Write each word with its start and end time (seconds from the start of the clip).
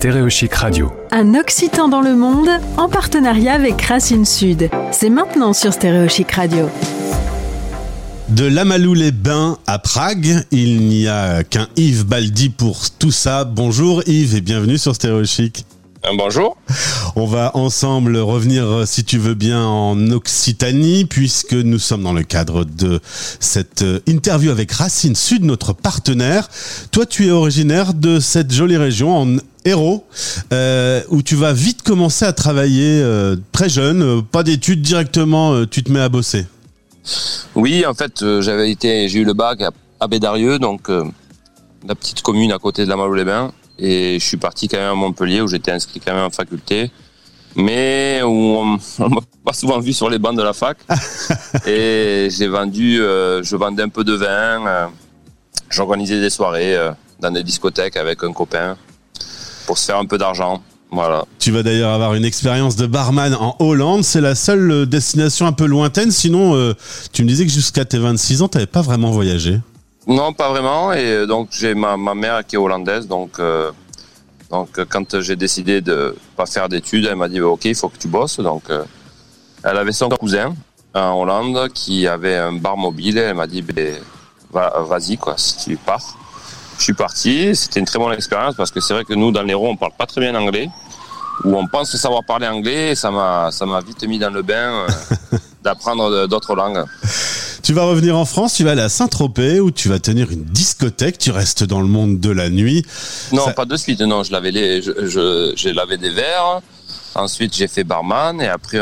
Stéréochic 0.00 0.54
Radio. 0.54 0.90
Un 1.10 1.34
Occitan 1.34 1.86
dans 1.88 2.00
le 2.00 2.16
monde 2.16 2.48
en 2.78 2.88
partenariat 2.88 3.52
avec 3.52 3.82
Racine 3.82 4.24
Sud. 4.24 4.70
C'est 4.92 5.10
maintenant 5.10 5.52
sur 5.52 5.74
Stéréochic 5.74 6.32
Radio. 6.32 6.70
De 8.30 8.46
Lamalou-les-Bains 8.46 9.58
à 9.66 9.78
Prague, 9.78 10.42
il 10.52 10.88
n'y 10.88 11.06
a 11.06 11.44
qu'un 11.44 11.68
Yves 11.76 12.06
Baldi 12.06 12.48
pour 12.48 12.88
tout 12.98 13.10
ça. 13.10 13.44
Bonjour 13.44 14.02
Yves 14.06 14.36
et 14.36 14.40
bienvenue 14.40 14.78
sur 14.78 14.94
Stéréochic. 14.94 15.66
Un 16.02 16.14
bonjour. 16.14 16.56
On 17.14 17.26
va 17.26 17.54
ensemble 17.54 18.16
revenir, 18.16 18.86
si 18.86 19.04
tu 19.04 19.18
veux 19.18 19.34
bien, 19.34 19.62
en 19.62 20.10
Occitanie, 20.12 21.04
puisque 21.04 21.52
nous 21.52 21.78
sommes 21.78 22.02
dans 22.02 22.14
le 22.14 22.22
cadre 22.22 22.64
de 22.64 23.00
cette 23.38 23.84
interview 24.06 24.50
avec 24.50 24.72
Racine 24.72 25.14
Sud, 25.14 25.44
notre 25.44 25.74
partenaire. 25.74 26.48
Toi, 26.90 27.04
tu 27.04 27.26
es 27.26 27.30
originaire 27.30 27.92
de 27.92 28.18
cette 28.18 28.50
jolie 28.50 28.78
région, 28.78 29.14
en 29.14 29.36
Hérault, 29.66 30.06
euh, 30.54 31.02
où 31.10 31.20
tu 31.20 31.36
vas 31.36 31.52
vite 31.52 31.82
commencer 31.82 32.24
à 32.24 32.32
travailler 32.32 33.02
euh, 33.02 33.36
très 33.52 33.68
jeune, 33.68 34.02
euh, 34.02 34.22
pas 34.22 34.42
d'études 34.42 34.80
directement, 34.80 35.52
euh, 35.52 35.66
tu 35.66 35.82
te 35.82 35.92
mets 35.92 36.00
à 36.00 36.08
bosser. 36.08 36.46
Oui, 37.54 37.84
en 37.84 37.92
fait, 37.92 38.22
euh, 38.22 38.40
j'avais 38.40 38.70
été, 38.70 39.06
j'ai 39.10 39.18
eu 39.18 39.24
le 39.24 39.34
bac 39.34 39.60
à, 39.60 39.70
à 40.00 40.08
Bédarieux, 40.08 40.58
donc 40.58 40.88
euh, 40.88 41.04
la 41.86 41.94
petite 41.94 42.22
commune 42.22 42.52
à 42.52 42.58
côté 42.58 42.84
de 42.86 42.88
la 42.88 42.96
Malo-les-Bains, 42.96 43.52
et 43.80 44.18
je 44.20 44.24
suis 44.24 44.36
parti 44.36 44.68
quand 44.68 44.76
même 44.76 44.90
à 44.90 44.94
Montpellier 44.94 45.40
où 45.40 45.48
j'étais 45.48 45.72
inscrit 45.72 46.00
quand 46.00 46.14
même 46.14 46.24
en 46.24 46.30
faculté, 46.30 46.90
mais 47.56 48.20
où 48.22 48.28
on, 48.28 48.78
on 48.98 49.08
m'a 49.08 49.20
pas 49.44 49.52
souvent 49.52 49.80
vu 49.80 49.92
sur 49.92 50.10
les 50.10 50.18
bancs 50.18 50.36
de 50.36 50.42
la 50.42 50.52
fac. 50.52 50.78
et 51.66 52.28
j'ai 52.30 52.46
vendu, 52.46 53.00
euh, 53.00 53.42
je 53.42 53.56
vendais 53.56 53.82
un 53.82 53.88
peu 53.88 54.04
de 54.04 54.12
vin, 54.12 54.66
euh, 54.66 54.86
j'organisais 55.70 56.20
des 56.20 56.30
soirées 56.30 56.76
euh, 56.76 56.90
dans 57.20 57.30
des 57.30 57.42
discothèques 57.42 57.96
avec 57.96 58.22
un 58.22 58.32
copain 58.32 58.76
pour 59.66 59.78
se 59.78 59.86
faire 59.86 59.98
un 59.98 60.06
peu 60.06 60.18
d'argent. 60.18 60.62
Voilà. 60.92 61.24
Tu 61.38 61.52
vas 61.52 61.62
d'ailleurs 61.62 61.92
avoir 61.92 62.14
une 62.14 62.24
expérience 62.24 62.74
de 62.74 62.86
barman 62.86 63.32
en 63.34 63.54
Hollande. 63.60 64.02
C'est 64.02 64.20
la 64.20 64.34
seule 64.34 64.86
destination 64.86 65.46
un 65.46 65.52
peu 65.52 65.66
lointaine. 65.66 66.10
Sinon, 66.10 66.74
tu 67.12 67.22
me 67.22 67.28
disais 67.28 67.46
que 67.46 67.52
jusqu'à 67.52 67.84
tes 67.84 67.98
26 67.98 68.42
ans, 68.42 68.48
tu 68.48 68.56
n'avais 68.56 68.66
pas 68.66 68.82
vraiment 68.82 69.12
voyagé. 69.12 69.60
Non, 70.10 70.32
pas 70.32 70.48
vraiment. 70.50 70.92
Et 70.92 71.04
euh, 71.04 71.26
donc 71.26 71.50
j'ai 71.52 71.74
ma, 71.74 71.96
ma 71.96 72.14
mère 72.14 72.44
qui 72.44 72.56
est 72.56 72.58
hollandaise, 72.58 73.06
donc 73.06 73.38
euh, 73.38 73.70
donc 74.50 74.76
euh, 74.78 74.84
quand 74.88 75.20
j'ai 75.20 75.36
décidé 75.36 75.80
de 75.80 76.16
pas 76.36 76.46
faire 76.46 76.68
d'études, 76.68 77.06
elle 77.06 77.14
m'a 77.14 77.28
dit 77.28 77.40
ok, 77.40 77.64
il 77.66 77.76
faut 77.76 77.88
que 77.88 77.96
tu 77.96 78.08
bosses. 78.08 78.40
Donc 78.40 78.64
euh, 78.70 78.82
elle 79.62 79.76
avait 79.78 79.92
son 79.92 80.08
cousin 80.08 80.52
en 80.94 81.20
Hollande 81.20 81.68
qui 81.72 82.08
avait 82.08 82.36
un 82.36 82.52
bar 82.52 82.76
mobile. 82.76 83.18
Et 83.18 83.20
elle 83.20 83.36
m'a 83.36 83.46
dit 83.46 83.62
ben, 83.62 83.94
va, 84.52 84.80
vas-y 84.80 85.16
quoi, 85.16 85.34
si 85.36 85.56
tu 85.58 85.76
pars. 85.76 86.18
Je 86.78 86.82
suis 86.82 86.94
parti. 86.94 87.54
C'était 87.54 87.78
une 87.78 87.86
très 87.86 88.00
bonne 88.00 88.12
expérience 88.12 88.56
parce 88.56 88.72
que 88.72 88.80
c'est 88.80 88.94
vrai 88.94 89.04
que 89.04 89.14
nous 89.14 89.30
dans 89.30 89.42
l'Hérault 89.42 89.68
on 89.68 89.76
parle 89.76 89.92
pas 89.96 90.06
très 90.06 90.20
bien 90.20 90.34
anglais 90.34 90.68
ou 91.44 91.56
on 91.56 91.68
pense 91.68 91.94
savoir 91.94 92.24
parler 92.24 92.48
anglais. 92.48 92.90
Et 92.90 92.94
ça 92.96 93.12
m'a 93.12 93.52
ça 93.52 93.64
m'a 93.64 93.80
vite 93.80 94.02
mis 94.02 94.18
dans 94.18 94.30
le 94.30 94.42
bain 94.42 94.88
euh, 94.88 94.88
d'apprendre 95.62 96.26
d'autres 96.26 96.56
langues. 96.56 96.84
Tu 97.62 97.72
vas 97.72 97.84
revenir 97.84 98.16
en 98.16 98.24
France, 98.24 98.54
tu 98.54 98.64
vas 98.64 98.72
aller 98.72 98.80
à 98.82 98.88
Saint-Tropez 98.88 99.60
où 99.60 99.70
tu 99.70 99.88
vas 99.88 99.98
tenir 99.98 100.30
une 100.30 100.44
discothèque. 100.44 101.18
Tu 101.18 101.30
restes 101.30 101.62
dans 101.64 101.80
le 101.80 101.86
monde 101.86 102.18
de 102.18 102.30
la 102.30 102.48
nuit. 102.50 102.84
Non, 103.32 103.44
Ça- 103.44 103.52
pas 103.52 103.64
de 103.66 103.76
suite. 103.76 104.00
Non, 104.00 104.22
je 104.22 104.32
lavais 104.32 104.50
les, 104.50 104.82
je, 104.82 104.92
je- 105.06 105.52
j'ai 105.56 105.72
lavé 105.72 105.98
des 105.98 106.10
verres. 106.10 106.60
Ensuite, 107.14 107.54
j'ai 107.54 107.68
fait 107.68 107.84
barman 107.84 108.40
et 108.40 108.48
après, 108.48 108.78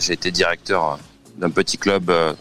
j'ai 0.00 0.12
été 0.14 0.30
directeur 0.30 0.98
d'un 1.38 1.50
petit 1.50 1.76
club 1.76 2.08
euh, 2.10 2.32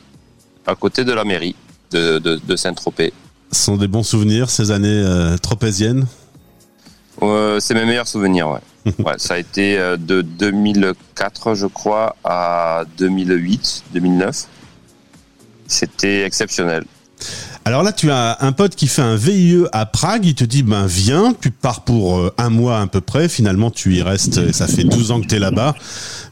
à 0.66 0.76
côté 0.76 1.04
de 1.04 1.12
la 1.12 1.23
mairie 1.23 1.56
de, 1.92 2.20
de, 2.20 2.40
de 2.44 2.56
Saint-Tropez. 2.56 3.14
Ce 3.52 3.64
sont 3.64 3.78
des 3.78 3.88
bons 3.88 4.04
souvenirs, 4.04 4.50
ces 4.50 4.72
années 4.72 4.88
euh, 5.06 5.38
tropéziennes? 5.38 6.06
Euh, 7.23 7.60
c'est 7.60 7.73
mes 7.73 7.86
meilleurs 7.86 8.08
souvenirs. 8.08 8.50
Ouais. 8.50 8.94
ouais, 9.06 9.14
ça 9.18 9.34
a 9.36 9.38
été 9.38 9.78
euh, 9.78 9.98
de 9.98 10.22
2004, 10.22 11.56
je 11.56 11.66
crois, 11.68 12.16
à 12.23 12.84
2008, 12.98 13.84
2009. 13.94 14.48
C'était 15.67 16.23
exceptionnel. 16.23 16.86
Alors 17.66 17.83
là, 17.83 17.92
tu 17.92 18.11
as 18.11 18.38
un 18.42 18.52
pote 18.54 18.76
qui 18.76 18.88
fait 18.88 19.02
un 19.02 19.16
VIE 19.16 19.66
à 19.73 19.86
Prague. 19.86 20.26
Il 20.26 20.36
te 20.36 20.44
dit, 20.44 20.64
ben 20.64 20.86
viens, 20.86 21.33
tu 21.39 21.52
pars 21.52 21.83
pour 21.83 22.17
euh, 22.17 22.33
un 22.38 22.50
mois 22.50 22.80
à 22.80 22.88
peu 22.88 23.02
près. 23.02 23.28
Finalement, 23.28 23.72
tu 23.72 23.95
y 23.95 24.02
restes. 24.02 24.38
et 24.38 24.54
Ça 24.54 24.67
fait 24.67 24.83
12 24.83 25.11
ans 25.11 25.22
que 25.22 25.28
tu 25.28 25.36
es 25.36 25.39
là-bas. 25.39 25.76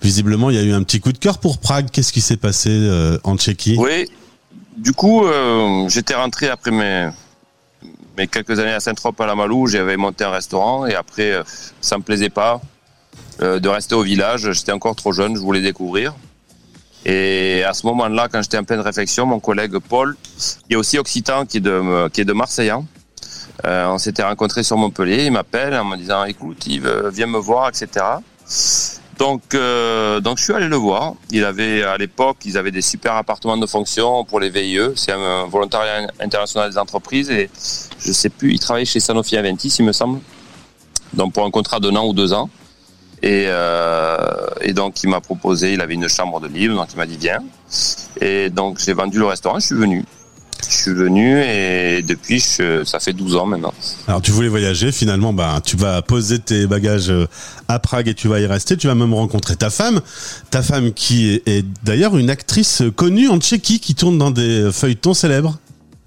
Visiblement, 0.01 0.49
il 0.49 0.55
y 0.55 0.59
a 0.59 0.63
eu 0.63 0.71
un 0.71 0.83
petit 0.83 0.99
coup 0.99 1.11
de 1.11 1.17
cœur 1.17 1.39
pour 1.39 1.57
Prague. 1.57 1.89
Qu'est-ce 1.91 2.13
qui 2.13 2.21
s'est 2.21 2.37
passé 2.37 2.69
euh, 2.71 3.17
en 3.23 3.35
Tchéquie? 3.35 3.75
Oui, 3.77 4.09
du 4.77 4.93
coup, 4.93 5.25
euh, 5.25 5.89
j'étais 5.89 6.15
rentré 6.15 6.47
après 6.47 6.71
mes, 6.71 7.09
mes 8.17 8.27
quelques 8.27 8.57
années 8.59 8.73
à 8.73 8.79
Saint-Trope 8.79 9.19
à 9.19 9.25
la 9.25 9.35
Malou, 9.35 9.67
j'avais 9.67 9.97
monté 9.97 10.23
un 10.23 10.31
restaurant 10.31 10.85
et 10.85 10.95
après, 10.95 11.41
ça 11.81 11.97
me 11.97 12.03
plaisait 12.03 12.29
pas 12.29 12.61
euh, 13.41 13.59
de 13.59 13.67
rester 13.67 13.95
au 13.95 14.01
village. 14.01 14.49
J'étais 14.51 14.71
encore 14.71 14.95
trop 14.95 15.11
jeune, 15.11 15.35
je 15.35 15.41
voulais 15.41 15.61
découvrir. 15.61 16.13
Et 17.05 17.63
à 17.63 17.73
ce 17.73 17.85
moment-là, 17.85 18.27
quand 18.31 18.41
j'étais 18.41 18.57
en 18.57 18.63
pleine 18.63 18.79
réflexion, 18.79 19.25
mon 19.25 19.39
collègue 19.39 19.77
Paul, 19.77 20.17
qui 20.67 20.73
est 20.73 20.75
aussi 20.75 20.97
occitan, 20.97 21.45
qui 21.45 21.57
est 21.57 21.61
de, 21.61 22.07
qui 22.09 22.21
est 22.21 22.25
de 22.25 22.33
Marseillan, 22.33 22.85
euh, 23.65 23.87
on 23.87 23.97
s'était 23.97 24.23
rencontrés 24.23 24.63
sur 24.63 24.77
Montpellier. 24.77 25.25
Il 25.25 25.31
m'appelle 25.31 25.75
en 25.75 25.85
me 25.85 25.97
disant, 25.97 26.23
écoute, 26.25 26.67
viens 26.67 27.27
me 27.27 27.37
voir, 27.37 27.69
etc. 27.69 28.05
Donc, 29.17 29.53
euh, 29.53 30.19
donc 30.19 30.39
je 30.39 30.43
suis 30.43 30.53
allé 30.53 30.67
le 30.67 30.75
voir. 30.75 31.13
Il 31.31 31.45
avait 31.45 31.83
à 31.83 31.97
l'époque, 31.97 32.37
ils 32.43 32.57
avaient 32.57 32.71
des 32.71 32.81
super 32.81 33.13
appartements 33.13 33.57
de 33.57 33.65
fonction 33.65 34.25
pour 34.25 34.39
les 34.39 34.49
VIE. 34.49 34.79
C'est 34.95 35.13
un 35.13 35.45
volontariat 35.45 36.07
international 36.19 36.69
des 36.69 36.77
entreprises 36.77 37.29
et 37.29 37.49
je 37.99 38.11
sais 38.11 38.29
plus. 38.29 38.53
Il 38.53 38.59
travaillait 38.59 38.85
chez 38.85 38.99
Sanofi 38.99 39.37
Aventis, 39.37 39.73
il 39.79 39.85
me 39.85 39.93
semble. 39.93 40.19
Donc 41.13 41.33
pour 41.33 41.45
un 41.45 41.51
contrat 41.51 41.79
d'un 41.79 41.95
an 41.95 42.05
ou 42.07 42.13
deux 42.13 42.33
ans. 42.33 42.49
Et, 43.23 43.45
euh, 43.47 44.17
et 44.61 44.73
donc 44.73 45.01
il 45.03 45.09
m'a 45.09 45.21
proposé. 45.21 45.73
Il 45.73 45.81
avait 45.81 45.93
une 45.95 46.07
chambre 46.09 46.39
de 46.39 46.47
libre, 46.47 46.75
donc 46.75 46.87
il 46.93 46.97
m'a 46.97 47.05
dit 47.05 47.17
viens. 47.17 47.39
Et 48.21 48.49
donc 48.49 48.79
j'ai 48.83 48.93
vendu 48.93 49.17
le 49.19 49.25
restaurant. 49.25 49.59
Je 49.59 49.65
suis 49.67 49.75
venu. 49.75 50.03
Je 50.67 50.73
suis 50.73 50.93
venu 50.93 51.41
et 51.43 52.01
depuis, 52.01 52.39
je- 52.39 52.83
ça 52.85 52.99
fait 52.99 53.13
12 53.13 53.35
ans 53.35 53.45
maintenant. 53.45 53.73
Alors, 54.07 54.21
tu 54.21 54.31
voulais 54.31 54.47
voyager. 54.47 54.91
Finalement, 54.91 55.31
ben, 55.31 55.59
tu 55.63 55.75
vas 55.77 56.01
poser 56.01 56.39
tes 56.39 56.65
bagages 56.65 57.09
euh, 57.11 57.27
à 57.67 57.77
Prague 57.77 58.07
et 58.07 58.15
tu 58.15 58.27
vas 58.27 58.39
y 58.39 58.47
rester. 58.47 58.75
Tu 58.75 58.87
vas 58.87 58.95
même 58.95 59.13
rencontrer 59.13 59.55
ta 59.57 59.69
femme. 59.69 60.01
Ta 60.49 60.63
femme 60.63 60.91
qui 60.93 61.29
est, 61.35 61.47
est 61.47 61.65
d'ailleurs 61.83 62.17
une 62.17 62.31
actrice 62.31 62.81
connue 62.95 63.27
en 63.29 63.37
Tchéquie 63.39 63.79
qui 63.79 63.93
tourne 63.93 64.17
dans 64.17 64.31
des 64.31 64.69
feuilletons 64.71 65.13
célèbres. 65.13 65.59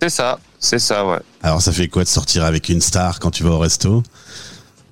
C'est 0.03 0.09
ça, 0.11 0.41
c'est 0.59 0.79
ça, 0.81 1.07
ouais. 1.07 1.19
Alors, 1.43 1.61
ça 1.63 1.71
fait 1.71 1.87
quoi 1.87 2.03
de 2.03 2.09
sortir 2.09 2.45
avec 2.45 2.69
une 2.69 2.81
star 2.81 3.21
quand 3.21 3.31
tu 3.31 3.45
vas 3.45 3.51
au 3.51 3.59
resto? 3.59 4.03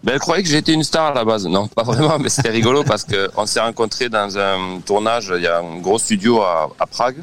Ben, 0.07 0.13
elle 0.13 0.21
croyait 0.21 0.45
que 0.45 0.49
j'étais 0.49 0.73
une 0.73 0.85
star 0.85 1.07
à 1.07 1.15
la 1.15 1.25
base. 1.25 1.47
Non, 1.49 1.67
pas 1.67 1.83
vraiment, 1.83 2.17
mais 2.21 2.29
c'était 2.29 2.51
rigolo 2.51 2.85
parce 2.85 3.03
que 3.03 3.29
on 3.37 3.45
s'est 3.45 3.59
rencontrés 3.59 4.09
dans 4.09 4.39
un 4.39 4.79
tournage. 4.87 5.33
Il 5.37 5.43
y 5.43 5.49
a 5.49 5.59
un 5.59 5.79
gros 5.81 5.99
studio 5.99 6.43
à, 6.43 6.71
à 6.79 6.87
Prague, 6.87 7.17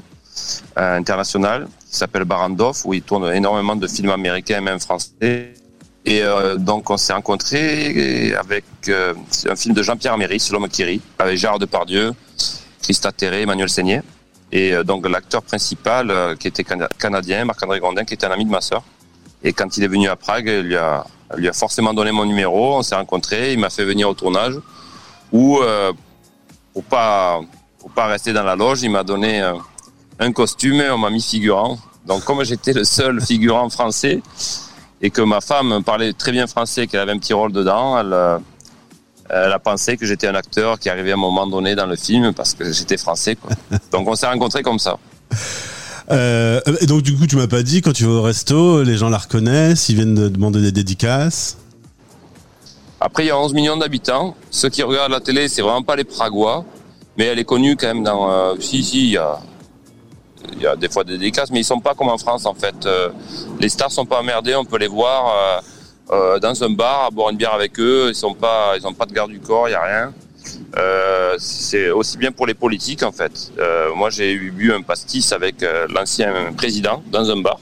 euh, 0.78 0.98
international, 0.98 1.68
qui 1.90 1.96
s'appelle 1.96 2.26
Barandov, 2.26 2.82
où 2.84 2.94
ils 2.94 3.02
tournent 3.02 3.34
énormément 3.34 3.78
de 3.78 3.88
films 3.88 4.10
américains 4.10 4.58
et 4.58 4.62
même 4.62 4.82
français. 4.82 5.54
Et 6.06 6.22
euh, 6.24 6.58
donc, 6.58 6.90
on 6.90 6.98
s'est 6.98 7.14
rencontrés 7.14 8.34
avec 8.38 8.66
euh, 8.90 9.14
un 9.50 9.56
film 9.56 9.74
de 9.74 9.82
Jean-Pierre 9.82 10.12
Améris, 10.16 10.50
L'homme 10.52 10.68
qui 10.68 10.84
rit, 10.84 11.02
avec 11.18 11.38
Gérard 11.38 11.60
Depardieu, 11.60 12.12
Christa 12.82 13.14
Terré, 13.14 13.44
Emmanuel 13.44 13.70
Seigné. 13.70 14.02
Et 14.52 14.74
donc, 14.84 15.08
l'acteur 15.08 15.42
principal, 15.42 16.36
qui 16.38 16.50
était 16.50 16.64
cana- 16.66 16.90
canadien, 17.00 17.46
Marc-André 17.46 17.80
Grondin, 17.80 18.04
qui 18.04 18.14
était 18.14 18.26
un 18.28 18.32
ami 18.32 18.44
de 18.46 18.52
ma 18.52 18.60
sœur. 18.62 18.84
Et 19.44 19.54
quand 19.54 19.78
il 19.78 19.84
est 19.84 19.88
venu 19.88 20.08
à 20.08 20.16
Prague, 20.16 20.48
il 20.48 20.62
lui 20.62 20.76
a, 20.76 21.06
il 21.36 21.42
lui 21.42 21.50
a 21.50 21.54
forcément 21.54 21.94
donné 21.94 22.12
mon 22.12 22.26
numéro. 22.26 22.78
On 22.78 22.82
s'est 22.82 22.96
rencontrés. 22.96 23.54
Il 23.54 23.60
m'a 23.60 23.70
fait 23.70 23.86
venir 23.86 24.10
au 24.10 24.14
tournage. 24.14 24.56
Où, 25.32 25.60
euh, 25.60 25.92
pour 26.74 26.84
pas 26.84 27.42
pour 27.84 27.92
pas 27.92 28.06
rester 28.06 28.32
dans 28.32 28.44
la 28.44 28.56
loge, 28.56 28.82
il 28.82 28.90
m'a 28.90 29.04
donné 29.04 29.42
euh, 29.42 29.56
un 30.18 30.32
costume 30.32 30.80
et 30.80 30.90
on 30.90 30.98
m'a 30.98 31.10
mis 31.10 31.22
figurant. 31.22 31.78
Donc, 32.06 32.24
comme 32.24 32.42
j'étais 32.46 32.72
le 32.72 32.86
seul 32.86 33.20
figurant 33.26 33.70
français 33.70 34.22
et 35.02 35.10
que 35.10 35.22
ma 35.22 35.42
femme 35.42 35.84
parlait 35.84 36.14
très 36.14 36.32
bien 36.32 36.48
français, 36.48 36.88
qu'elle 36.88 37.02
avait 37.02 37.12
un 37.12 37.18
petit 37.18 37.34
rôle 37.34 37.52
dedans, 37.52 38.00
elle, 38.00 38.14
euh, 38.14 38.38
elle 39.30 39.52
a 39.52 39.60
pensé 39.60 39.98
que 39.98 40.06
j'étais 40.06 40.28
un 40.28 40.36
acteur 40.36 40.80
qui 40.80 40.90
arrivait 40.90 41.12
à 41.12 41.16
un 41.16 41.18
moment 41.18 41.46
donné 41.46 41.76
dans 41.76 41.86
le 41.86 41.98
film 41.98 42.34
parce 42.34 42.54
que 42.54 42.72
j'étais 42.72 42.96
français. 42.96 43.36
Quoi. 43.36 43.52
Donc, 43.92 44.08
on 44.08 44.16
s'est 44.16 44.28
rencontrés 44.28 44.64
comme 44.64 44.80
ça. 44.80 44.98
Euh, 46.12 46.60
et 46.82 46.86
donc 46.86 47.02
du 47.02 47.16
coup, 47.16 47.28
tu 47.28 47.36
m'as 47.36 47.48
pas 47.48 47.64
dit 47.64 47.82
quand 47.82 47.94
tu 47.94 48.06
vas 48.06 48.12
au 48.12 48.22
resto, 48.22 48.84
les 48.84 48.98
gens 48.98 49.10
la 49.10 49.18
reconnaissent, 49.18 49.90
ils 49.90 49.96
viennent 49.96 50.16
de 50.16 50.28
demander 50.28 50.62
des 50.62 50.72
dédicaces. 50.72 51.58
Après, 53.00 53.26
il 53.26 53.28
y 53.28 53.32
a 53.32 53.38
11 53.38 53.54
millions 53.54 53.78
d'habitants. 53.78 54.36
Ceux 54.50 54.70
qui 54.70 54.82
regardent 54.84 55.12
la 55.12 55.20
télé, 55.20 55.48
c'est 55.50 55.62
vraiment 55.62 55.84
pas 55.84 55.96
les 55.96 56.06
Pragois, 56.06 56.64
mais 57.18 57.26
elle 57.26 57.40
est 57.40 57.44
connue 57.46 57.76
quand 57.76 57.88
même 57.88 58.04
dans. 58.04 58.32
euh, 58.32 58.56
si, 58.60 58.84
si, 58.84 59.00
il 59.08 59.12
y 59.12 59.18
a, 59.18 59.40
y 60.60 60.66
a 60.66 60.76
des 60.76 60.90
fois 60.90 61.04
des 61.04 61.18
dédicaces, 61.18 61.52
mais 61.52 61.60
ils 61.60 61.66
sont 61.66 61.80
pas 61.80 61.94
comme 61.96 62.10
en 62.10 62.18
France 62.18 62.46
en 62.46 62.54
fait. 62.54 62.86
Euh, 62.86 63.10
les 63.60 63.70
stars 63.70 63.92
sont 63.92 64.06
pas 64.06 64.20
emmerdés, 64.20 64.56
on 64.56 64.66
peut 64.66 64.78
les 64.78 64.88
voir 64.88 65.62
euh, 66.12 66.16
euh, 66.16 66.40
dans 66.40 66.64
un 66.64 66.70
bar 66.70 67.06
à 67.06 67.12
boire 67.12 67.30
une 67.30 67.38
bière 67.38 67.54
avec 67.54 67.80
eux. 67.80 68.08
Ils 68.10 68.16
sont 68.16 68.34
pas, 68.34 68.74
ils 68.78 68.86
ont 68.88 68.94
pas 68.94 69.06
de 69.06 69.14
garde 69.14 69.32
du 69.32 69.40
corps, 69.40 69.68
il 69.68 69.72
y 69.72 69.76
a 69.76 69.82
rien. 69.84 70.14
Euh, 70.78 71.36
c'est 71.38 71.92
aussi 71.92 72.18
bien 72.18 72.32
pour 72.32 72.48
les 72.48 72.54
politiques 72.54 73.04
en 73.04 73.12
fait. 73.12 73.52
Euh, 73.60 73.94
moi, 73.96 74.10
j'ai 74.10 74.38
bu 74.38 74.74
un 74.74 74.82
pastis 74.82 75.32
avec 75.32 75.62
euh, 75.62 75.88
l'ancien 75.94 76.54
président 76.56 77.04
dans 77.12 77.30
un 77.30 77.42
bar, 77.42 77.60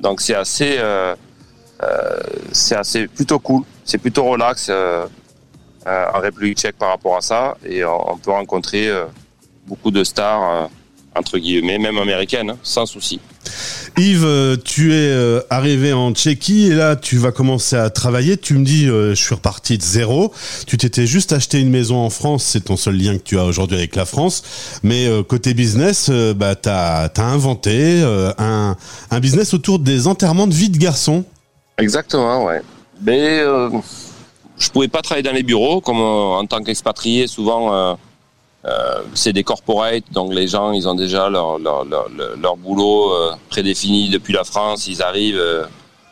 donc 0.00 0.20
c'est 0.20 0.34
assez, 0.34 0.78
c'est 2.52 2.76
assez 2.76 3.08
plutôt 3.08 3.38
cool. 3.38 3.62
c'est 3.84 3.98
plutôt 3.98 4.24
relax 4.24 4.70
en 4.70 6.20
République 6.20 6.58
tchèque 6.58 6.76
par 6.76 6.90
rapport 6.90 7.16
à 7.16 7.20
ça. 7.20 7.56
Et 7.64 7.84
on, 7.84 8.18
peut 8.18 8.32
rencontrer 8.32 8.90
beaucoup 9.66 9.90
de 9.90 10.04
stars, 10.04 10.68
entre 11.16 11.38
guillemets, 11.38 11.78
même 11.78 11.98
américaines, 11.98 12.50
hein, 12.50 12.58
sans 12.62 12.86
souci. 12.86 13.20
Yves, 13.96 14.24
euh, 14.24 14.56
tu 14.62 14.92
es 14.92 15.08
euh, 15.08 15.40
arrivé 15.48 15.92
en 15.92 16.12
Tchéquie 16.12 16.66
et 16.66 16.74
là 16.74 16.96
tu 16.96 17.16
vas 17.16 17.32
commencer 17.32 17.76
à 17.76 17.88
travailler. 17.90 18.36
Tu 18.36 18.54
me 18.54 18.64
dis, 18.64 18.88
euh, 18.88 19.14
je 19.14 19.22
suis 19.22 19.34
reparti 19.34 19.78
de 19.78 19.82
zéro. 19.82 20.32
Tu 20.66 20.76
t'étais 20.76 21.06
juste 21.06 21.32
acheté 21.32 21.60
une 21.60 21.70
maison 21.70 21.96
en 21.96 22.10
France, 22.10 22.44
c'est 22.44 22.64
ton 22.64 22.76
seul 22.76 22.96
lien 22.96 23.16
que 23.16 23.22
tu 23.22 23.38
as 23.38 23.44
aujourd'hui 23.44 23.78
avec 23.78 23.96
la 23.96 24.04
France. 24.04 24.80
Mais 24.82 25.08
côté 25.28 25.54
business, 25.54 26.10
bah, 26.10 26.54
tu 26.54 26.68
as, 26.68 27.10
inventé 27.18 28.02
un, 28.38 28.76
un, 29.10 29.20
business 29.20 29.54
autour 29.54 29.78
des 29.78 30.06
enterrements 30.06 30.46
de 30.46 30.54
vie 30.54 30.70
de 30.70 30.78
garçons. 30.78 31.24
Exactement, 31.78 32.44
ouais. 32.44 32.60
Mais 33.02 33.42
je 34.58 34.70
pouvais 34.70 34.88
pas 34.88 35.02
travailler 35.02 35.22
dans 35.22 35.34
les 35.34 35.42
bureaux, 35.42 35.80
comme 35.80 36.00
en 36.00 36.44
tant 36.46 36.62
qu'expatrié, 36.62 37.26
souvent 37.26 37.74
euh, 37.74 37.94
c'est 39.14 39.32
des 39.32 39.44
corporates, 39.44 40.10
donc 40.12 40.32
les 40.34 40.48
gens, 40.48 40.72
ils 40.72 40.88
ont 40.88 40.94
déjà 40.94 41.28
leur, 41.28 41.58
leur, 41.58 41.84
leur, 41.84 42.56
boulot 42.56 43.12
euh, 43.12 43.32
prédéfini 43.48 44.08
depuis 44.08 44.32
la 44.32 44.44
France. 44.44 44.88
Ils 44.88 45.02
arrivent 45.02 45.38
euh, 45.38 45.64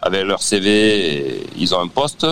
avec 0.02 0.24
leur 0.24 0.40
CV 0.42 0.70
et 0.70 1.46
ils 1.56 1.74
ont 1.74 1.80
un 1.80 1.88
poste. 1.88 2.26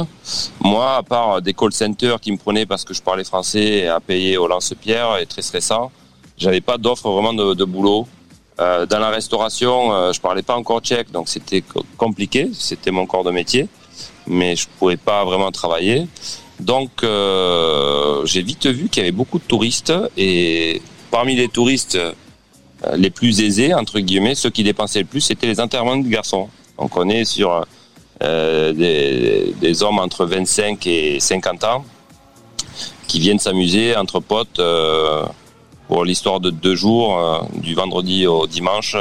Moi, 0.60 0.96
à 0.96 1.02
part 1.02 1.42
des 1.42 1.54
call 1.54 1.72
centers 1.72 2.20
qui 2.20 2.30
me 2.32 2.36
prenaient 2.36 2.66
parce 2.66 2.84
que 2.84 2.94
je 2.94 3.02
parlais 3.02 3.24
français 3.24 3.64
et 3.64 3.88
à 3.88 4.00
payer 4.00 4.36
au 4.36 4.46
lance-pierre 4.46 5.19
et 5.19 5.26
très 5.26 5.42
stressant, 5.42 5.90
j'avais 6.38 6.60
pas 6.60 6.78
d'offre 6.78 7.10
vraiment 7.10 7.34
de, 7.34 7.54
de 7.54 7.64
boulot. 7.64 8.06
Euh, 8.60 8.86
dans 8.86 9.00
la 9.00 9.08
restauration, 9.08 10.12
je 10.12 10.20
parlais 10.20 10.42
pas 10.42 10.54
encore 10.56 10.80
tchèque, 10.80 11.10
donc 11.10 11.28
c'était 11.28 11.64
compliqué. 11.96 12.50
C'était 12.54 12.90
mon 12.90 13.06
corps 13.06 13.24
de 13.24 13.30
métier, 13.30 13.69
mais 14.26 14.54
je 14.54 14.69
pouvais 14.78 14.98
pas 14.98 15.24
vraiment 15.24 15.50
travailler. 15.50 16.06
Donc 16.60 16.90
euh, 17.02 18.25
j'ai 18.25 18.43
vite 18.43 18.66
vu 18.66 18.88
qu'il 18.88 19.02
y 19.02 19.04
avait 19.04 19.12
beaucoup 19.12 19.38
de 19.38 19.44
touristes 19.44 19.93
et 20.16 20.81
parmi 21.10 21.34
les 21.34 21.49
touristes 21.49 21.96
euh, 21.96 22.12
les 22.96 23.10
plus 23.10 23.40
aisés, 23.40 23.75
entre 23.75 24.00
guillemets, 24.00 24.34
ceux 24.34 24.50
qui 24.50 24.62
dépensaient 24.62 25.00
le 25.00 25.06
plus, 25.06 25.20
c'était 25.20 25.46
les 25.46 25.60
enterrements 25.60 25.96
de 25.96 26.08
garçons. 26.08 26.49
Donc 26.78 26.96
on 26.96 27.08
est 27.08 27.25
sur 27.25 27.64
euh, 28.22 28.72
des, 28.72 29.82
hommes 29.82 29.99
entre 29.99 30.26
25 30.26 30.87
et 30.87 31.20
50 31.20 31.64
ans 31.64 31.84
qui 33.08 33.20
viennent 33.20 33.38
s'amuser 33.38 33.96
entre 33.96 34.20
potes 34.20 34.60
pour 35.88 36.05
l'histoire 36.05 36.40
de 36.40 36.50
deux 36.50 36.75
jours, 36.75 37.46
du 37.55 37.75
vendredi 37.75 38.26
au 38.26 38.46
dimanche, 38.46 38.96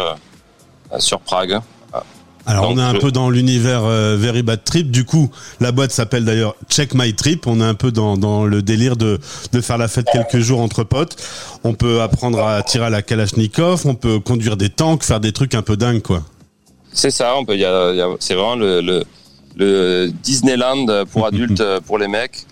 sur 1.00 1.22
Prague. 1.22 1.62
Alors 2.46 2.70
on 2.70 2.78
est 2.78 2.82
un 2.82 2.96
peu 2.96 3.12
dans 3.12 3.30
l'univers 3.30 3.84
euh, 3.84 4.18
Very 4.18 4.42
Bad 4.42 4.64
Trip. 4.64 4.90
Du 4.90 5.06
coup, 5.06 5.30
la 5.60 5.72
boîte 5.72 5.92
s'appelle 5.92 6.26
d'ailleurs 6.26 6.56
Check 6.70 6.94
My 6.94 7.14
Trip. 7.14 7.46
On 7.48 7.62
est 7.62 7.66
un 7.66 7.76
peu 7.76 7.92
dans, 7.92 8.18
dans 8.18 8.46
le 8.46 8.62
délire 8.62 8.96
de, 8.98 9.20
de 9.52 9.62
faire 9.62 9.78
la 9.78 9.88
fête 9.88 10.08
quelques 10.12 10.40
jours 10.40 10.60
entre 10.60 10.84
potes. 10.84 11.16
On 11.64 11.74
peut 11.74 12.02
apprendre 12.02 12.44
à 12.46 12.62
tirer 12.64 12.86
à 12.86 12.90
la 12.90 13.02
Kalachnikov. 13.02 13.86
On 13.86 13.96
peut 13.96 14.20
conduire 14.20 14.58
des 14.58 14.70
tanks, 14.70 15.04
faire 15.04 15.20
des 15.20 15.32
trucs 15.32 15.56
un 15.56 15.62
peu 15.62 15.78
dingues, 15.78 16.02
quoi. 16.02 16.24
C'est 16.92 17.12
ça. 17.12 17.36
On 17.38 17.46
peut. 17.46 17.56
Y 17.56 17.66
a, 17.66 17.94
y 17.94 18.02
a, 18.02 18.08
c'est 18.20 18.34
vraiment 18.34 18.56
le, 18.56 18.82
le, 18.82 19.04
le, 19.56 20.12
Disneyland 20.24 21.06
pour 21.12 21.26
adultes, 21.28 21.64
pour 21.86 21.98
les 21.98 22.08
mecs. 22.08 22.46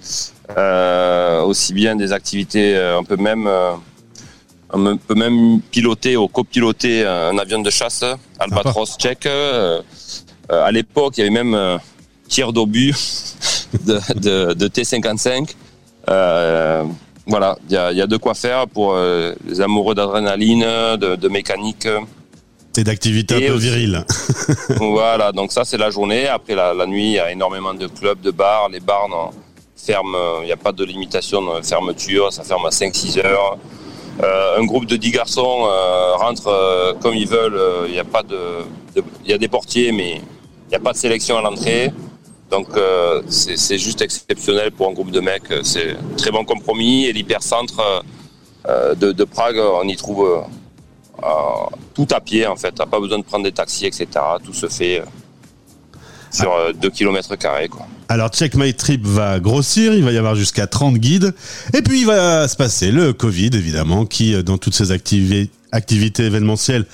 Euh, 0.58 1.42
aussi 1.42 1.74
bien 1.74 1.96
des 1.96 2.12
activités. 2.12 2.96
On 3.00 3.04
peut 3.04 3.18
même 3.18 3.48
euh, 3.48 3.74
on 4.72 4.98
peut 4.98 5.16
même 5.16 5.62
piloter 5.72 6.16
ou 6.18 6.28
copiloter 6.28 7.06
un 7.06 7.38
avion 7.38 7.62
de 7.62 7.70
chasse, 7.70 8.04
Albatros 8.40 8.98
tchèque. 8.98 9.26
Euh, 9.26 9.82
euh, 10.52 10.64
à 10.64 10.72
l'époque, 10.72 11.18
il 11.18 11.22
y 11.22 11.24
avait 11.24 11.34
même 11.34 11.54
un 11.54 11.76
euh, 11.76 11.78
tir 12.28 12.54
d'obus 12.54 13.36
de, 13.86 14.00
de, 14.16 14.54
de, 14.54 14.68
T-55. 14.68 15.50
Euh, 16.10 16.84
voilà, 17.28 17.58
il 17.70 17.74
y 17.74 17.78
a, 17.78 17.92
y 17.92 18.02
a, 18.02 18.08
de 18.08 18.18
quoi 18.18 18.34
faire 18.34 18.68
pour 18.68 18.98
les 19.48 19.62
amoureux 19.62 19.94
d'adrénaline, 19.94 20.62
de, 20.98 21.16
de, 21.16 21.28
mécanique. 21.28 21.88
C'est 22.74 22.84
d'activité 22.84 23.36
un 23.36 23.52
peu 23.52 23.58
virile. 23.58 24.04
voilà, 24.80 25.32
donc 25.32 25.52
ça 25.52 25.64
c'est 25.64 25.78
la 25.78 25.92
journée. 25.92 26.28
Après 26.28 26.56
la, 26.56 26.74
la, 26.74 26.88
nuit, 26.88 27.10
il 27.10 27.14
y 27.14 27.20
a 27.20 27.32
énormément 27.32 27.76
de 27.76 27.86
clubs, 27.86 28.20
de 28.22 28.32
bars. 28.32 28.70
Les 28.70 28.80
bars 28.80 29.08
ferment, 29.76 30.42
il 30.42 30.46
n'y 30.46 30.52
a 30.52 30.58
pas 30.58 30.72
de 30.72 30.84
limitation 30.84 31.42
de 31.42 31.62
fermeture, 31.62 32.34
ça 32.34 32.44
ferme 32.44 32.66
à 32.66 32.70
5-6 32.70 33.20
heures. 33.24 33.60
Euh, 34.22 34.60
un 34.60 34.66
groupe 34.66 34.86
de 34.86 34.98
10 34.98 35.12
garçons 35.12 35.66
euh, 35.66 36.16
rentre 36.16 36.48
euh, 36.48 36.94
comme 36.96 37.16
ils 37.16 37.28
veulent. 37.28 37.60
Il 37.88 37.94
y 37.94 38.00
a 38.00 38.04
pas 38.04 38.24
de, 38.24 38.38
il 39.24 39.32
y 39.32 39.34
a 39.34 39.38
des 39.38 39.48
portiers, 39.48 39.92
mais 39.92 40.16
il 40.16 40.70
n'y 40.70 40.76
a 40.76 40.80
pas 40.80 40.92
de 40.92 40.98
sélection 40.98 41.38
à 41.38 41.42
l'entrée. 41.42 41.92
Donc 42.52 42.68
c'est 43.30 43.78
juste 43.78 44.02
exceptionnel 44.02 44.72
pour 44.72 44.90
un 44.90 44.94
groupe 44.94 45.12
de 45.12 45.20
mecs. 45.20 45.54
C'est 45.64 45.96
très 46.18 46.32
bon 46.32 46.44
compromis. 46.44 47.06
Et 47.06 47.14
l'hypercentre 47.14 48.04
de, 48.68 49.24
Prague, 49.24 49.60
on 49.60 49.88
y 49.88 49.96
trouve 49.96 50.44
tout 51.94 52.08
à 52.10 52.20
pied 52.20 52.48
en 52.48 52.56
fait. 52.56 52.76
Pas 52.76 53.00
besoin 53.00 53.20
de 53.20 53.24
prendre 53.24 53.44
des 53.44 53.52
taxis, 53.52 53.86
etc. 53.86 54.08
Tout 54.44 54.54
se 54.54 54.68
fait 54.68 55.04
sur 56.32 56.74
2 56.74 56.90
km 56.90 57.36
carrés. 57.36 57.70
Alors 58.12 58.30
Check 58.30 58.56
My 58.56 58.74
Trip 58.74 59.06
va 59.06 59.40
grossir, 59.40 59.94
il 59.94 60.04
va 60.04 60.12
y 60.12 60.18
avoir 60.18 60.34
jusqu'à 60.34 60.66
30 60.66 60.96
guides. 60.96 61.32
Et 61.76 61.84
puis 61.84 62.00
il 62.00 62.06
va 62.08 62.48
se 62.48 62.56
passer 62.56 62.90
le 62.90 63.14
Covid, 63.14 63.52
évidemment, 63.54 64.08
qui, 64.08 64.34
euh, 64.34 64.42
dans 64.42 64.58
toutes 64.58 64.74
ces 64.74 64.92
activités, 64.92 65.52
événementielles 66.26 66.88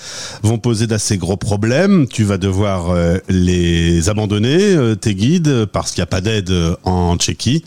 vont 0.44 0.58
poser 0.58 0.88
d'assez 0.88 1.18
gros 1.18 1.38
problèmes. 1.38 2.06
Tu 2.10 2.26
vas 2.26 2.38
devoir 2.38 2.90
euh, 2.90 3.18
les 3.30 4.10
abandonner, 4.10 4.58
euh, 4.60 4.96
tes 4.96 5.16
guides, 5.16 5.64
parce 5.72 5.92
qu'il 5.92 6.02
n'y 6.02 6.04
a 6.04 6.08
pas 6.08 6.20
d'aide 6.20 6.52
en 6.84 7.16
Tchéquie. 7.16 7.64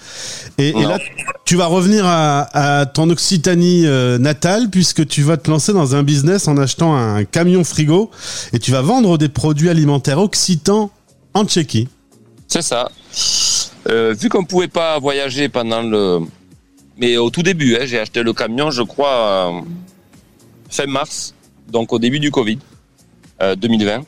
Et, 0.58 0.72
là, 0.72 0.98
tu 1.46 1.56
vas 1.56 1.66
revenir 1.66 2.04
à, 2.06 2.84
ton 2.92 3.08
Occitanie 3.08 3.86
natale, 4.20 4.68
puisque 4.68 5.06
tu 5.06 5.22
vas 5.22 5.38
te 5.38 5.50
lancer 5.50 5.72
dans 5.72 5.96
un 5.96 6.02
business 6.02 6.48
en 6.48 6.58
achetant 6.58 6.94
un 6.94 7.24
camion 7.24 7.64
frigo, 7.64 8.10
et 8.52 8.58
tu 8.58 8.72
vas 8.72 8.82
vendre 8.82 9.16
des 9.16 9.30
produits 9.30 9.70
alimentaires 9.70 10.18
occitans 10.18 10.90
en 11.32 11.46
Tchéquie. 11.46 11.88
C'est 12.46 12.62
ça. 12.62 12.90
Euh, 13.88 14.14
vu 14.18 14.28
qu'on 14.28 14.44
pouvait 14.44 14.68
pas 14.68 14.98
voyager 14.98 15.48
pendant 15.48 15.82
le, 15.82 16.20
mais 16.98 17.16
au 17.16 17.30
tout 17.30 17.42
début, 17.42 17.76
hein, 17.76 17.84
j'ai 17.86 17.98
acheté 17.98 18.22
le 18.22 18.32
camion, 18.32 18.70
je 18.70 18.82
crois, 18.82 19.08
euh, 19.08 19.60
fin 20.68 20.86
mars, 20.86 21.34
donc 21.68 21.92
au 21.92 21.98
début 21.98 22.20
du 22.20 22.30
Covid, 22.30 22.58
2020. 23.56 24.04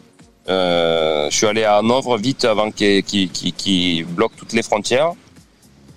Euh, 0.48 1.30
je 1.30 1.36
suis 1.36 1.46
allé 1.46 1.62
à 1.62 1.76
Hanovre 1.76 2.18
vite 2.18 2.44
avant 2.44 2.70
qu'il 2.72 3.02
qu 3.04 4.04
bloque 4.04 4.32
toutes 4.36 4.52
les 4.52 4.62
frontières. 4.62 5.12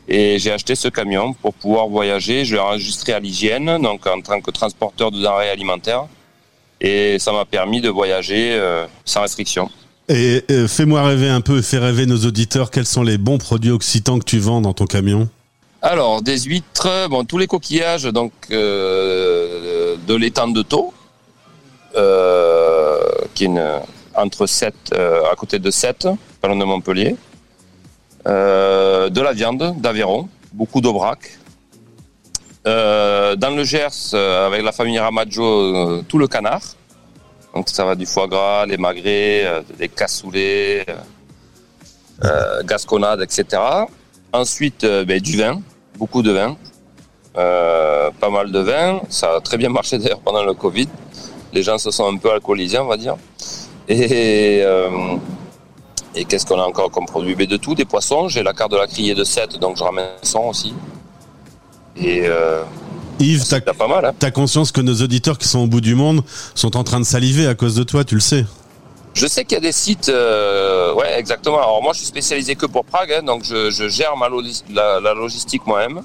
Et 0.07 0.38
j'ai 0.38 0.51
acheté 0.51 0.75
ce 0.75 0.89
camion 0.89 1.34
pour 1.34 1.53
pouvoir 1.53 1.88
voyager. 1.88 2.46
Je 2.46 2.55
l'ai 2.55 2.62
enregistré 2.62 3.13
à 3.13 3.20
l'hygiène, 3.20 3.82
donc 3.82 4.05
en 4.05 4.22
tant 4.22 4.39
que 4.41 4.51
transporteur 4.51 5.12
de 5.12 5.22
denrées 5.22 5.50
alimentaires. 5.50 6.05
Et 6.79 7.17
ça 7.20 7.32
m'a 7.32 7.46
permis 7.46 7.82
de 7.82 7.89
voyager 7.89 8.62
sans 9.05 9.22
restriction. 9.22 9.70
Et 10.10 10.43
euh, 10.51 10.67
fais-moi 10.67 11.01
rêver 11.01 11.29
un 11.29 11.39
peu, 11.39 11.62
fais 11.62 11.77
rêver 11.77 12.05
nos 12.05 12.25
auditeurs. 12.25 12.72
Quels 12.72 12.86
sont 12.86 13.03
les 13.03 13.17
bons 13.17 13.38
produits 13.38 13.72
occitans 13.72 14.19
que 14.19 14.25
tu 14.25 14.38
vends 14.39 14.60
dans 14.60 14.74
ton 14.74 14.86
camion 14.86 15.29
Alors, 15.81 16.22
des 16.22 16.39
huîtres, 16.41 17.07
bon, 17.10 17.24
tous 17.24 17.38
les 17.38 17.48
coquillages, 17.48 18.03
donc 18.03 18.33
euh, 18.51 19.95
de 20.05 20.13
l'étang 20.13 20.50
de 20.50 20.62
Taux, 20.62 20.93
euh, 21.95 23.00
qui 23.33 23.45
est 23.45 23.51
entre 24.15 24.45
7, 24.45 24.93
à 24.93 25.36
côté 25.36 25.60
de 25.60 25.72
7, 25.72 26.07
pas 26.41 26.50
loin 26.50 26.57
de 26.57 26.65
Montpellier. 26.65 27.15
de 28.25 29.22
la 29.22 29.31
viande 29.31 29.75
d'Aveyron, 29.79 30.27
beaucoup 30.51 30.81
d'Aubrac. 30.81 31.39
dans 32.65 33.55
le 33.55 33.63
Gers, 33.63 34.13
avec 34.13 34.63
la 34.63 34.74
famille 34.74 35.00
Ramaggio, 35.00 36.01
tout 36.03 36.17
le 36.17 36.27
canard. 36.27 36.75
Donc 37.53 37.69
ça 37.69 37.86
va 37.86 37.95
du 37.95 38.05
foie 38.05 38.27
gras, 38.27 38.65
les 38.65 38.77
magrets, 38.77 39.45
euh, 39.45 39.62
des 39.77 39.88
cassoulets, 39.88 40.83
euh, 40.89 40.95
euh, 42.24 42.63
gasconades, 42.63 43.22
etc. 43.22 43.62
Ensuite, 44.31 44.86
ben, 44.86 45.19
du 45.19 45.38
vin, 45.38 45.62
beaucoup 45.98 46.24
de 46.24 46.31
vin, 46.31 46.57
pas 47.36 48.29
mal 48.31 48.51
de 48.51 48.60
vin. 48.60 49.01
Ça 49.10 49.36
a 49.36 49.41
très 49.41 49.57
bien 49.57 49.69
marché 49.77 50.00
d'ailleurs 50.00 50.22
pendant 50.22 50.43
le 50.43 50.53
Covid. 50.53 50.88
Les 51.53 51.62
gens 51.62 51.77
se 51.77 51.91
sont 51.91 52.12
un 52.12 52.17
peu 52.17 52.31
alcoolisés, 52.31 52.79
on 52.79 52.88
va 52.88 52.98
dire. 52.98 53.15
Et, 53.88 54.65
qu'est-ce 56.27 56.45
qu'on 56.45 56.60
a 56.60 56.63
encore 56.63 56.89
comme 56.89 57.05
produit? 57.05 57.36
Ben, 57.36 57.45
De 57.45 57.57
tout, 57.57 57.75
des 57.75 57.86
poissons. 57.86 58.27
J'ai 58.29 58.41
la 58.41 58.53
carte 58.53 58.72
de 58.72 58.77
la 58.77 58.88
criée 58.88 59.13
de 59.13 59.24
7, 59.24 59.60
donc 59.60 59.77
je 59.77 59.83
ramène 59.83 60.07
son 60.24 60.45
aussi. 60.50 60.74
Et 61.95 62.24
Yves, 63.20 63.48
t'as 63.48 63.62
pas 63.62 63.88
mal. 63.88 64.05
Hein. 64.05 64.32
conscience 64.32 64.72
que 64.72 64.82
nos 64.82 64.96
auditeurs 64.96 65.38
qui 65.38 65.48
sont 65.48 65.60
au 65.60 65.67
bout 65.67 65.82
du 65.82 65.96
monde 65.96 66.24
sont 66.55 66.75
en 66.77 66.84
train 66.84 67.00
de 67.00 67.05
saliver 67.05 67.48
à 67.48 67.55
cause 67.55 67.75
de 67.75 67.84
toi, 67.84 68.03
tu 68.03 68.15
le 68.15 68.22
sais. 68.22 68.46
Je 69.13 69.27
sais 69.27 69.46
qu'il 69.46 69.55
y 69.55 69.58
a 69.58 69.62
des 69.62 69.72
sites, 69.72 70.10
euh, 70.10 70.93
ouais, 70.96 71.20
exactement. 71.20 71.58
Alors 71.58 71.84
moi, 71.84 71.93
je 71.93 72.00
suis 72.00 72.08
spécialisé 72.08 72.55
que 72.55 72.65
pour 72.65 72.84
Prague, 72.84 73.13
hein, 73.13 73.24
donc 73.24 73.43
je, 73.43 73.88
gère 73.88 74.17
ma 74.17 74.27
la, 74.74 75.13
logistique 75.13 75.67
moi-même. 75.67 76.01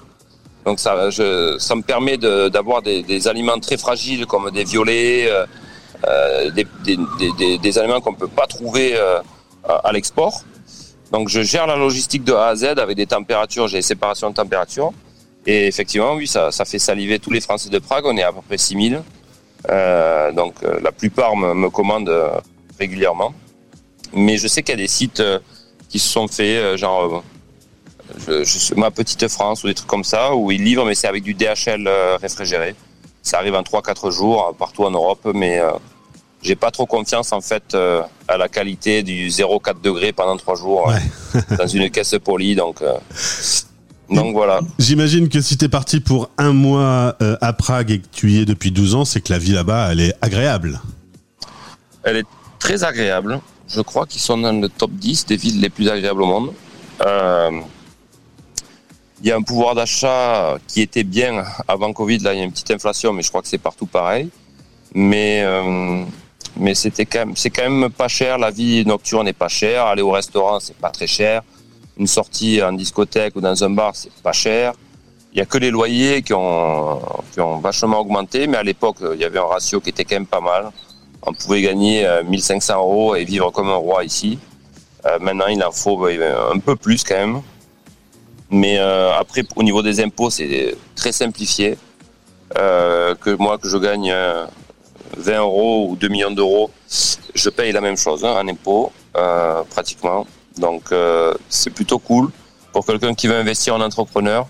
Donc 0.67 0.79
ça, 0.79 1.11
ça 1.11 1.75
me 1.75 1.83
permet 1.83 2.19
d'avoir 2.19 2.83
des, 2.83 3.29
aliments 3.29 3.59
très 3.59 3.79
fragiles 3.79 4.27
comme 4.27 4.51
des 4.51 4.65
violets, 4.65 5.31
euh, 5.31 5.47
euh, 6.07 6.51
des, 6.51 7.79
aliments 7.79 8.01
qu'on 8.03 8.15
peut 8.15 8.29
pas 8.29 8.47
trouver 8.47 8.99
à 9.67 9.93
l'export. 9.93 10.43
Donc 11.11 11.31
je 11.31 11.41
gère 11.41 11.67
la 11.67 11.77
logistique 11.77 12.25
de 12.25 12.35
A 12.35 12.49
à 12.49 12.57
Z 12.57 12.65
avec 12.65 12.97
des 12.97 13.07
températures, 13.07 13.69
j'ai 13.69 13.79
des 13.79 13.83
séparations 13.83 14.29
de 14.29 14.35
température. 14.35 14.93
Et 15.51 15.67
effectivement, 15.67 16.13
oui, 16.15 16.27
ça, 16.27 16.53
ça 16.53 16.65
fait 16.67 16.79
saliver 16.79 17.19
tous 17.19 17.31
les 17.31 17.41
Français 17.41 17.71
de 17.71 17.79
Prague. 17.79 18.05
On 18.07 18.15
est 18.19 18.23
à 18.23 18.33
peu 18.33 18.43
près 18.47 18.59
6000. 18.59 19.03
Euh, 19.71 20.31
donc 20.33 20.55
euh, 20.63 20.79
la 20.83 20.93
plupart 20.93 21.35
me, 21.37 21.55
me 21.55 21.71
commandent 21.71 22.11
euh, 22.11 22.31
régulièrement. 22.79 23.33
Mais 24.13 24.37
je 24.37 24.47
sais 24.47 24.63
qu'il 24.63 24.73
y 24.75 24.79
a 24.79 24.83
des 24.83 24.89
sites 24.89 25.21
euh, 25.21 25.39
qui 25.89 25.99
se 25.99 26.09
sont 26.09 26.29
faits, 26.29 26.77
genre 26.77 27.25
je, 28.27 28.45
je, 28.45 28.75
ma 28.75 28.91
petite 28.91 29.27
France 29.29 29.65
ou 29.65 29.69
des 29.69 29.75
trucs 29.75 29.89
comme 29.89 30.05
ça, 30.05 30.35
où 30.35 30.51
ils 30.51 30.63
livrent, 30.63 30.85
mais 30.85 30.95
c'est 30.95 31.09
avec 31.09 31.23
du 31.23 31.33
DHL 31.35 31.89
réfrigéré. 32.21 32.75
Ça 33.23 33.39
arrive 33.39 33.55
en 33.55 33.63
3-4 33.63 34.11
jours 34.11 34.55
partout 34.59 34.85
en 34.85 34.91
Europe, 34.91 35.27
mais 35.35 35.59
euh, 35.59 35.71
j'ai 36.43 36.57
pas 36.57 36.71
trop 36.71 36.85
confiance 36.87 37.33
en 37.33 37.41
fait 37.41 37.75
euh, 37.75 38.03
à 38.29 38.37
la 38.37 38.49
qualité 38.49 39.03
du 39.03 39.29
0,4 39.29 39.81
degré 39.83 40.13
pendant 40.13 40.37
3 40.37 40.55
jours 40.57 40.87
Ouais. 40.89 41.41
dans 41.57 41.67
une 41.67 41.91
caisse 41.91 42.15
polie. 42.23 42.55
Donc, 42.55 42.83
donc 44.11 44.33
voilà. 44.33 44.61
J'imagine 44.79 45.29
que 45.29 45.41
si 45.41 45.57
t'es 45.57 45.69
parti 45.69 46.01
pour 46.01 46.31
un 46.39 46.53
mois 46.53 47.17
euh, 47.21 47.37
à 47.41 47.53
Prague 47.53 47.91
et 47.91 47.99
que 48.01 48.07
tu 48.11 48.31
y 48.31 48.41
es 48.41 48.45
depuis 48.45 48.71
12 48.71 48.95
ans, 48.95 49.05
c'est 49.05 49.21
que 49.21 49.33
la 49.33 49.39
vie 49.39 49.53
là-bas, 49.53 49.93
elle 49.93 50.01
est 50.01 50.15
agréable. 50.23 50.81
Elle 52.05 52.17
est 52.19 52.27
très 52.59 52.85
agréable. 52.85 53.41
Je 53.69 53.81
crois 53.83 54.07
qu'ils 54.07 54.21
sont 54.23 54.39
dans 54.39 54.59
le 54.59 54.69
top 54.69 54.91
10 54.93 55.27
des 55.27 55.37
villes 55.37 55.61
les 55.61 55.69
plus 55.69 55.89
agréables 55.89 56.23
au 56.23 56.27
monde. 56.27 56.53
Euh, 57.05 57.51
Il 59.21 59.27
y 59.29 59.33
a 59.33 59.37
un 59.37 59.43
pouvoir 59.43 59.75
d'achat 59.75 60.59
qui 60.69 60.81
était 60.81 61.05
bien 61.05 61.45
avant 61.67 61.93
Covid. 61.93 62.19
Là, 62.19 62.33
il 62.35 62.39
y 62.39 62.41
a 62.41 62.45
une 62.45 62.53
petite 62.53 62.71
inflation, 62.71 63.13
mais 63.13 63.23
je 63.23 63.29
crois 63.29 63.43
que 63.43 63.49
c'est 63.49 63.59
partout 63.59 63.87
pareil. 63.87 64.31
Mais, 64.95 65.43
euh, 65.45 66.05
mais 66.57 66.75
c'était 66.75 67.05
quand 67.05 67.27
même, 67.27 67.37
c'est 67.37 67.51
quand 67.51 67.69
même 67.69 67.91
pas 67.91 68.09
cher. 68.09 68.39
La 68.39 68.51
vie 68.51 68.87
nocturne 68.87 69.25
n'est 69.27 69.33
pas 69.35 69.49
chère. 69.49 69.85
Aller 69.87 70.03
au 70.03 70.13
restaurant, 70.13 70.61
c'est 70.61 70.77
pas 70.77 70.91
très 70.91 71.07
cher. 71.09 71.43
Une 71.99 72.07
sortie 72.07 72.63
en 72.63 72.73
discothèque 72.73 73.35
ou 73.37 73.41
dans 73.41 73.65
un 73.65 73.71
bar, 73.71 73.95
c'est 73.95 74.13
pas 74.23 74.33
cher. 74.33 74.73
Il 75.33 75.39
y 75.39 75.43
a 75.43 75.47
que 75.47 75.59
les 75.59 75.71
loyers 75.71 76.23
qui 76.23 76.33
ont, 76.33 77.01
vachement 77.61 78.01
augmenté, 78.01 78.47
mais 78.47 78.57
à 78.57 78.63
l'époque, 78.63 78.97
il 79.15 79.21
y 79.21 79.25
avait 79.25 79.39
un 79.39 79.45
ratio 79.45 79.81
qui 79.81 79.91
était 79.91 80.05
quand 80.05 80.17
même 80.17 80.27
pas 80.27 80.41
mal. 80.41 80.71
On 81.23 81.33
pouvait 81.33 81.61
gagner 81.61 82.07
euh, 82.07 82.23
1500 82.25 82.77
euros 82.77 83.17
et 83.17 83.25
vivre 83.25 83.51
comme 83.51 83.69
un 83.69 83.75
roi 83.75 84.05
ici. 84.05 84.39
Euh, 85.07 85.19
maintenant, 85.21 85.47
il 85.49 85.63
en 85.63 85.73
faut 85.73 86.07
euh, 86.07 86.53
un 86.55 86.59
peu 86.59 86.77
plus 86.77 87.03
quand 87.05 87.17
même. 87.17 87.43
Mais 88.51 88.79
euh, 88.79 89.13
après, 89.19 89.43
au 89.57 89.63
niveau 89.63 89.83
des 89.83 90.01
impôts, 90.01 90.31
c'est 90.31 90.77
très 90.95 91.13
simplifié. 91.13 91.77
Euh, 92.57 93.15
que 93.15 93.31
moi, 93.37 93.59
que 93.59 93.69
je 93.69 93.77
gagne 93.77 94.11
euh, 94.11 94.47
20 95.19 95.39
euros 95.39 95.89
ou 95.91 95.97
2 95.97 96.09
millions 96.09 96.31
d'euros, 96.31 96.71
je 97.35 97.51
paye 97.51 97.73
la 97.73 97.81
même 97.81 97.97
chose 97.97 98.25
hein, 98.25 98.33
en 98.33 98.49
impôts, 98.49 98.91
euh, 99.17 99.63
pratiquement. 99.69 100.27
Donc, 100.59 100.85
euh, 100.93 101.33
c'est 101.49 101.71
plutôt 101.71 101.99
cool 101.99 102.31
pour 102.73 102.85
quelqu'un 102.87 103.15
qui 103.15 103.27
veut 103.29 103.37
investir 103.37 103.75
en 103.75 103.81
entrepreneur. 103.81 104.47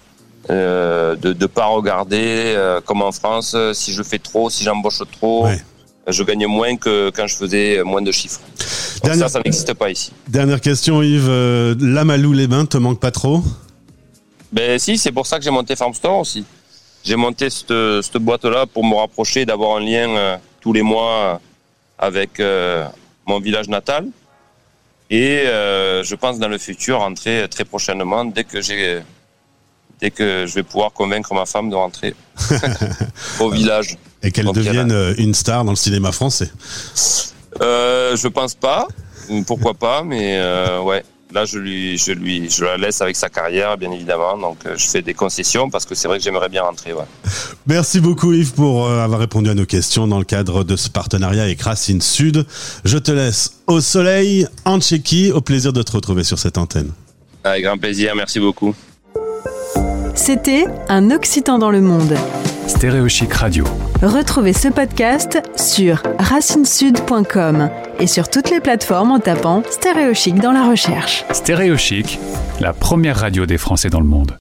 euh, 0.50 1.14
de 1.16 1.34
ne 1.34 1.46
pas 1.46 1.66
regarder 1.66 2.54
euh, 2.56 2.80
comme 2.80 3.02
en 3.02 3.12
France 3.12 3.54
si 3.74 3.92
je 3.92 4.02
fais 4.02 4.18
trop, 4.18 4.48
si 4.48 4.64
j'embauche 4.64 5.02
trop, 5.12 5.44
Ouais. 5.44 5.60
je 6.06 6.22
gagne 6.22 6.46
moins 6.46 6.74
que 6.76 7.10
quand 7.10 7.26
je 7.26 7.36
faisais 7.36 7.82
moins 7.84 8.00
de 8.00 8.10
chiffres. 8.12 8.40
Donc 8.46 9.04
Dernière- 9.04 9.28
ça, 9.28 9.34
ça 9.34 9.40
n'existe 9.44 9.74
pas 9.74 9.90
ici. 9.90 10.10
Dernière 10.26 10.62
question, 10.62 11.02
Yves. 11.02 11.28
La 11.80 12.04
Malou 12.06 12.32
les 12.32 12.46
bains 12.46 12.64
te 12.64 12.78
manque 12.78 12.98
pas 12.98 13.10
trop? 13.10 13.42
Ben 14.50 14.78
si, 14.78 14.96
c'est 14.96 15.12
pour 15.12 15.26
ça 15.26 15.36
que 15.38 15.44
j'ai 15.44 15.50
monté 15.50 15.76
Farm 15.76 15.92
Store 15.92 16.18
aussi. 16.20 16.44
J'ai 17.04 17.16
monté 17.16 17.50
cette, 17.50 17.74
cette 18.02 18.22
boîte-là 18.22 18.64
pour 18.66 18.84
me 18.86 18.94
rapprocher, 18.94 19.44
d'avoir 19.44 19.76
un 19.76 19.80
lien 19.80 20.38
tous 20.62 20.72
les 20.72 20.82
mois 20.82 21.40
avec 21.98 22.40
mon 23.26 23.38
village 23.40 23.68
natal. 23.68 24.06
Et 25.10 25.46
euh, 25.46 26.02
je 26.02 26.14
pense 26.14 26.38
dans 26.38 26.48
le 26.48 26.58
futur 26.58 26.98
rentrer 26.98 27.46
très 27.50 27.64
prochainement 27.64 28.24
dès 28.24 28.44
que 28.44 28.60
j'ai 28.60 29.02
dès 30.00 30.10
que 30.10 30.46
je 30.46 30.54
vais 30.54 30.62
pouvoir 30.62 30.92
convaincre 30.92 31.34
ma 31.34 31.46
femme 31.46 31.70
de 31.70 31.74
rentrer 31.74 32.14
au 33.40 33.50
village. 33.50 33.96
et 34.22 34.30
qu'elle 34.30 34.52
devienne 34.52 34.92
euh, 34.92 35.14
une 35.18 35.34
star 35.34 35.64
dans 35.64 35.72
le 35.72 35.76
cinéma 35.76 36.12
français. 36.12 36.50
Euh, 37.60 38.16
je 38.16 38.28
pense 38.28 38.54
pas, 38.54 38.86
pourquoi 39.46 39.74
pas, 39.74 40.02
mais 40.04 40.38
euh, 40.38 40.80
ouais. 40.82 41.04
Là, 41.32 41.44
je 41.44 41.58
lui, 41.58 41.98
je 41.98 42.12
lui, 42.12 42.48
je 42.48 42.64
la 42.64 42.78
laisse 42.78 43.02
avec 43.02 43.14
sa 43.14 43.28
carrière, 43.28 43.76
bien 43.76 43.90
évidemment. 43.90 44.38
Donc, 44.38 44.58
euh, 44.64 44.74
je 44.76 44.88
fais 44.88 45.02
des 45.02 45.12
concessions 45.12 45.68
parce 45.68 45.84
que 45.84 45.94
c'est 45.94 46.08
vrai 46.08 46.18
que 46.18 46.24
j'aimerais 46.24 46.48
bien 46.48 46.62
rentrer. 46.62 46.94
Ouais. 46.94 47.04
Merci 47.66 48.00
beaucoup 48.00 48.32
Yves 48.32 48.54
pour 48.54 48.86
euh, 48.86 49.04
avoir 49.04 49.20
répondu 49.20 49.50
à 49.50 49.54
nos 49.54 49.66
questions 49.66 50.06
dans 50.06 50.18
le 50.18 50.24
cadre 50.24 50.64
de 50.64 50.74
ce 50.74 50.88
partenariat 50.88 51.42
avec 51.42 51.60
Racine 51.60 52.00
Sud. 52.00 52.46
Je 52.84 52.96
te 52.96 53.12
laisse 53.12 53.60
au 53.66 53.82
soleil 53.82 54.46
en 54.64 54.80
Tchéquie. 54.80 55.30
Au 55.32 55.42
plaisir 55.42 55.74
de 55.74 55.82
te 55.82 55.92
retrouver 55.92 56.24
sur 56.24 56.38
cette 56.38 56.56
antenne. 56.56 56.92
Avec 57.44 57.64
grand 57.64 57.76
plaisir, 57.76 58.14
merci 58.16 58.40
beaucoup. 58.40 58.74
C'était 60.14 60.64
Un 60.88 61.10
Occitan 61.10 61.58
dans 61.58 61.70
le 61.70 61.82
monde. 61.82 62.14
Stéréochic 62.66 63.32
Radio. 63.34 63.64
Retrouvez 64.02 64.52
ce 64.52 64.68
podcast 64.68 65.42
sur 65.56 66.04
racinesud.com 66.20 67.68
et 67.98 68.06
sur 68.06 68.30
toutes 68.30 68.48
les 68.48 68.60
plateformes 68.60 69.10
en 69.10 69.18
tapant 69.18 69.64
Stéréochic 69.68 70.36
dans 70.36 70.52
la 70.52 70.70
recherche. 70.70 71.24
Stéréochic, 71.32 72.20
la 72.60 72.72
première 72.72 73.16
radio 73.16 73.44
des 73.44 73.58
Français 73.58 73.90
dans 73.90 73.98
le 73.98 74.06
monde. 74.06 74.36